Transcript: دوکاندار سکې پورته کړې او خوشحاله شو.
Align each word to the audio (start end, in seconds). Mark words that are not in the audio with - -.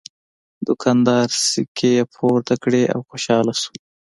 دوکاندار 0.67 1.27
سکې 1.49 1.93
پورته 2.13 2.55
کړې 2.63 2.83
او 2.93 2.99
خوشحاله 3.09 3.53
شو. 3.61 3.71